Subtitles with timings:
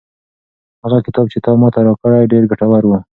[0.83, 2.91] هغه کتاب چې تا ماته راکړ ډېر ګټور و.